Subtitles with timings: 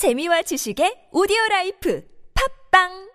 [0.00, 2.00] 재미와 지식의 오디오 라이프.
[2.32, 3.09] 팝빵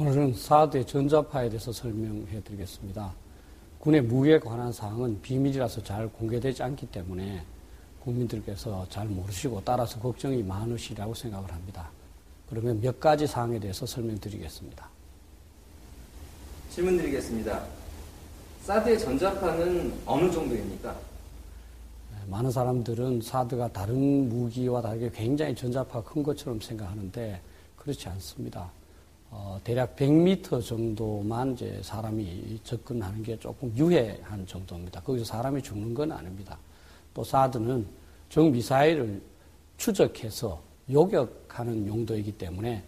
[0.00, 3.12] 오늘은 사드의 전자파에 대해서 설명해 드리겠습니다.
[3.78, 7.44] 군의 무기에 관한 사항은 비밀이라서 잘 공개되지 않기 때문에
[8.02, 11.90] 국민들께서 잘 모르시고 따라서 걱정이 많으시라고 생각을 합니다.
[12.48, 14.88] 그러면 몇 가지 사항에 대해서 설명드리겠습니다.
[16.70, 17.62] 질문 드리겠습니다.
[18.62, 20.92] 사드의 전자파는 어느 정도입니까?
[20.92, 27.42] 네, 많은 사람들은 사드가 다른 무기와 다르게 굉장히 전자파가 큰 것처럼 생각하는데
[27.76, 28.79] 그렇지 않습니다.
[29.30, 35.00] 어, 대략 100m 정도만 이제 사람이 접근하는 게 조금 유해한 정도입니다.
[35.00, 36.58] 거기서 사람이 죽는 건 아닙니다.
[37.14, 37.86] 또 사드는
[38.28, 39.22] 정 미사일을
[39.76, 40.60] 추적해서
[40.90, 42.82] 요격하는 용도이기 때문에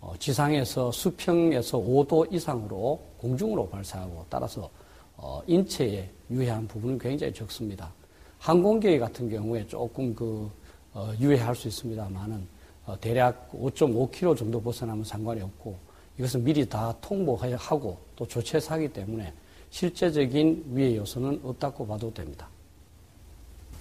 [0.00, 4.70] 어, 지상에서 수평에서 5도 이상으로 공중으로 발사하고 따라서
[5.16, 7.92] 어, 인체에 유해한 부분은 굉장히 적습니다.
[8.38, 10.50] 항공기 같은 경우에 조금 그
[10.94, 12.55] 어, 유해할 수 있습니다만은 어,
[13.00, 15.76] 대략 5.5km 정도 벗어나면 상관이 없고
[16.18, 19.32] 이것은 미리 다 통보하고 또 조치해서 하기 때문에
[19.70, 22.48] 실제적인 위해 요소는 없다고 봐도 됩니다.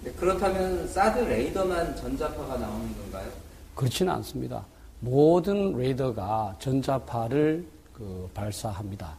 [0.03, 3.30] 네, 그렇다면 사드 레이더만 전자파가 나오는 건가요?
[3.75, 4.66] 그렇지는 않습니다.
[5.00, 9.16] 모든 레이더가 전자파를 그 발사합니다.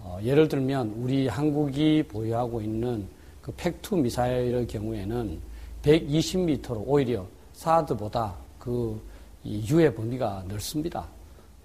[0.00, 3.06] 어, 예를 들면 우리 한국이 보유하고 있는
[3.42, 5.38] 그 팩투 미사일의 경우에는
[5.82, 9.00] 120m로 오히려 사드보다 그
[9.44, 11.06] 유해 범위가 넓습니다.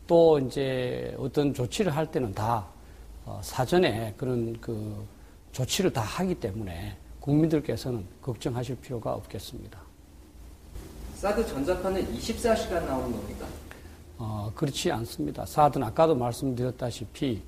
[0.07, 2.65] 또 이제 어떤 조치를 할 때는 다
[3.25, 5.03] 어, 사전에 그런 그
[5.51, 9.79] 조치를 다 하기 때문에 국민들께서는 걱정하실 필요가 없겠습니다.
[11.15, 13.47] 사드 전자파는 24시간 나오는 겁니까?
[14.17, 15.45] 어, 그렇지 않습니다.
[15.45, 17.41] 사드는 아까도 말씀드렸다시피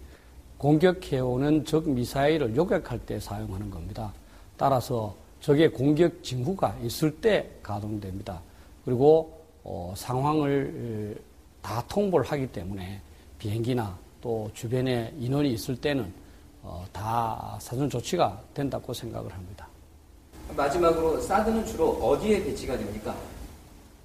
[0.57, 4.11] 공격해오는 적 미사일을 요격할 때 사용하는 겁니다.
[4.57, 8.41] 따라서 적의 공격 징후가 있을 때 가동됩니다.
[8.83, 11.21] 그리고 어, 상황을
[11.61, 13.01] 다 통보를 하기 때문에
[13.37, 16.11] 비행기나 또 주변에 인원이 있을 때는
[16.63, 19.67] 어, 다 사전 조치가 된다고 생각을 합니다.
[20.55, 23.13] 마지막으로 사드는 주로 어디에 배치가 됩니까?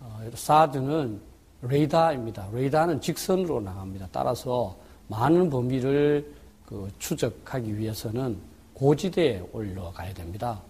[0.00, 1.21] 어, 사드는
[1.62, 2.49] 레이더입니다.
[2.53, 4.09] 레이더는 직선으로 나갑니다.
[4.11, 6.29] 따라서 많은 범위를
[6.67, 8.37] 그 추적하기 위해서는
[8.75, 10.61] 고지대에 올라가야 됩니다.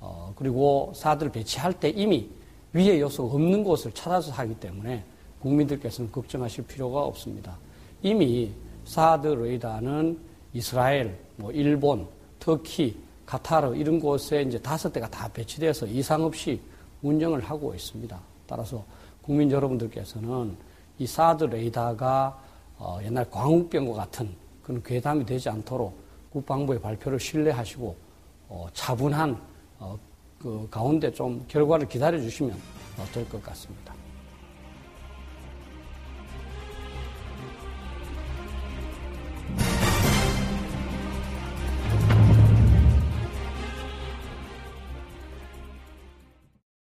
[0.00, 2.28] 어, 그리고 사드를 배치할 때 이미
[2.74, 5.04] 위에 요소가 없는 곳을 찾아서 하기 때문에
[5.40, 7.56] 국민들께서는 걱정하실 필요가 없습니다.
[8.02, 8.52] 이미
[8.84, 10.18] 사드 레이더는
[10.52, 12.06] 이스라엘, 뭐 일본,
[12.38, 16.60] 터키, 카타르 이런 곳에 이제 다섯 대가 다 배치돼서 이상 없이
[17.02, 18.20] 운영을 하고 있습니다.
[18.46, 18.84] 따라서
[19.22, 20.56] 국민 여러분들께서는
[20.98, 22.42] 이 사드 레이더가
[22.78, 24.28] 어 옛날 광우병과 같은
[24.62, 25.96] 그런 괴담이 되지 않도록
[26.32, 27.96] 국방부의 발표를 신뢰하시고
[28.48, 29.40] 어 차분한
[29.78, 29.98] 어
[30.38, 32.56] 그 가운데 좀 결과를 기다려 주시면
[33.12, 33.94] 될것 같습니다.